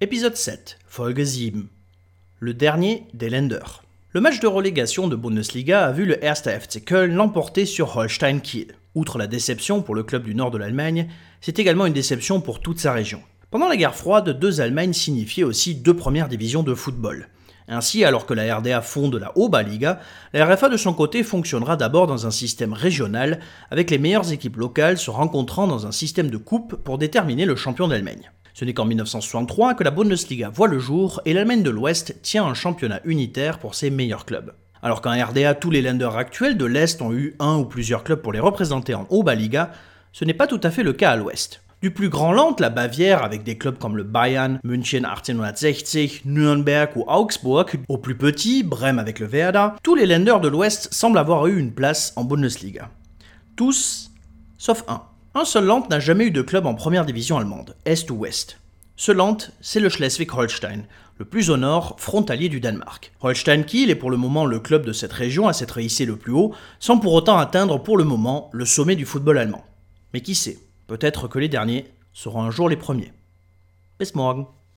Épisode 0.00 0.36
7, 0.36 0.78
Folge 0.86 1.24
7. 1.24 1.54
Le 2.38 2.54
dernier 2.54 3.08
des 3.14 3.28
Länder. 3.28 3.82
Le 4.12 4.20
match 4.20 4.38
de 4.38 4.46
relégation 4.46 5.08
de 5.08 5.16
Bundesliga 5.16 5.86
a 5.86 5.90
vu 5.90 6.04
le 6.04 6.24
1. 6.24 6.34
FC 6.34 6.82
Köln 6.82 7.16
l'emporter 7.16 7.66
sur 7.66 7.96
Holstein 7.96 8.38
Kiel. 8.38 8.76
Outre 8.94 9.18
la 9.18 9.26
déception 9.26 9.82
pour 9.82 9.96
le 9.96 10.04
club 10.04 10.22
du 10.22 10.36
nord 10.36 10.52
de 10.52 10.58
l'Allemagne, 10.58 11.08
c'est 11.40 11.58
également 11.58 11.84
une 11.84 11.94
déception 11.94 12.40
pour 12.40 12.60
toute 12.60 12.78
sa 12.78 12.92
région. 12.92 13.20
Pendant 13.50 13.66
la 13.66 13.76
guerre 13.76 13.96
froide, 13.96 14.38
deux 14.38 14.60
Allemagnes 14.60 14.92
signifiaient 14.92 15.42
aussi 15.42 15.74
deux 15.74 15.96
premières 15.96 16.28
divisions 16.28 16.62
de 16.62 16.76
football. 16.76 17.26
Ainsi, 17.66 18.04
alors 18.04 18.24
que 18.24 18.34
la 18.34 18.56
RDA 18.56 18.80
fonde 18.82 19.16
la 19.16 19.36
Oberliga, 19.36 19.98
la 20.32 20.46
RFA 20.46 20.68
de 20.68 20.76
son 20.76 20.94
côté 20.94 21.24
fonctionnera 21.24 21.76
d'abord 21.76 22.06
dans 22.06 22.24
un 22.24 22.30
système 22.30 22.72
régional, 22.72 23.40
avec 23.72 23.90
les 23.90 23.98
meilleures 23.98 24.32
équipes 24.32 24.58
locales 24.58 24.96
se 24.96 25.10
rencontrant 25.10 25.66
dans 25.66 25.88
un 25.88 25.92
système 25.92 26.30
de 26.30 26.36
coupe 26.36 26.76
pour 26.76 26.98
déterminer 26.98 27.46
le 27.46 27.56
champion 27.56 27.88
d'Allemagne. 27.88 28.30
Ce 28.58 28.64
n'est 28.64 28.74
qu'en 28.74 28.86
1963 28.86 29.74
que 29.74 29.84
la 29.84 29.92
Bundesliga 29.92 30.48
voit 30.48 30.66
le 30.66 30.80
jour 30.80 31.20
et 31.24 31.32
l'Allemagne 31.32 31.62
de 31.62 31.70
l'Ouest 31.70 32.16
tient 32.22 32.44
un 32.44 32.54
championnat 32.54 33.00
unitaire 33.04 33.60
pour 33.60 33.76
ses 33.76 33.88
meilleurs 33.88 34.24
clubs. 34.24 34.52
Alors 34.82 35.00
qu'en 35.00 35.12
RDA, 35.12 35.54
tous 35.54 35.70
les 35.70 35.80
lenders 35.80 36.16
actuels 36.16 36.56
de 36.56 36.64
l'Est 36.64 37.00
ont 37.00 37.12
eu 37.12 37.36
un 37.38 37.58
ou 37.58 37.66
plusieurs 37.66 38.02
clubs 38.02 38.20
pour 38.20 38.32
les 38.32 38.40
représenter 38.40 38.94
en 38.94 39.06
Oberliga, 39.10 39.70
ce 40.10 40.24
n'est 40.24 40.34
pas 40.34 40.48
tout 40.48 40.58
à 40.64 40.72
fait 40.72 40.82
le 40.82 40.92
cas 40.92 41.12
à 41.12 41.16
l'Ouest. 41.16 41.62
Du 41.82 41.92
plus 41.92 42.08
grand 42.08 42.32
land, 42.32 42.56
la 42.58 42.70
Bavière, 42.70 43.22
avec 43.22 43.44
des 43.44 43.56
clubs 43.56 43.78
comme 43.78 43.96
le 43.96 44.02
Bayern, 44.02 44.58
München 44.64 45.06
1860, 45.06 46.24
Nürnberg 46.24 46.96
ou 46.96 47.04
Augsburg, 47.06 47.66
au 47.86 47.98
plus 47.98 48.16
petit, 48.16 48.64
Brême 48.64 48.98
avec 48.98 49.20
le 49.20 49.28
Werder, 49.28 49.68
tous 49.84 49.94
les 49.94 50.06
lenders 50.06 50.40
de 50.40 50.48
l'Ouest 50.48 50.92
semblent 50.92 51.18
avoir 51.18 51.46
eu 51.46 51.60
une 51.60 51.74
place 51.74 52.12
en 52.16 52.24
Bundesliga. 52.24 52.90
Tous, 53.54 54.10
sauf 54.58 54.82
un. 54.88 55.02
Un 55.38 55.44
seul 55.44 55.66
Land 55.66 55.86
n'a 55.88 56.00
jamais 56.00 56.24
eu 56.24 56.30
de 56.32 56.42
club 56.42 56.66
en 56.66 56.74
première 56.74 57.06
division 57.06 57.38
allemande, 57.38 57.76
Est 57.84 58.10
ou 58.10 58.16
Ouest. 58.16 58.58
Ce 58.96 59.12
Land, 59.12 59.36
c'est 59.60 59.78
le 59.78 59.88
Schleswig-Holstein, 59.88 60.82
le 61.16 61.24
plus 61.24 61.48
au 61.50 61.56
nord, 61.56 61.94
frontalier 62.00 62.48
du 62.48 62.58
Danemark. 62.58 63.12
Holstein 63.20 63.62
Kiel 63.62 63.88
est 63.88 63.94
pour 63.94 64.10
le 64.10 64.16
moment 64.16 64.46
le 64.46 64.58
club 64.58 64.84
de 64.84 64.92
cette 64.92 65.12
région 65.12 65.46
à 65.46 65.52
s'être 65.52 65.78
hissé 65.78 66.06
le 66.06 66.16
plus 66.16 66.32
haut, 66.32 66.56
sans 66.80 66.98
pour 66.98 67.12
autant 67.12 67.38
atteindre 67.38 67.80
pour 67.80 67.96
le 67.96 68.02
moment 68.02 68.50
le 68.52 68.64
sommet 68.64 68.96
du 68.96 69.06
football 69.06 69.38
allemand. 69.38 69.64
Mais 70.12 70.22
qui 70.22 70.34
sait, 70.34 70.58
peut-être 70.88 71.28
que 71.28 71.38
les 71.38 71.48
derniers 71.48 71.86
seront 72.12 72.42
un 72.42 72.50
jour 72.50 72.68
les 72.68 72.74
premiers. 72.74 73.12
Bis 74.00 74.16
morgen. 74.16 74.44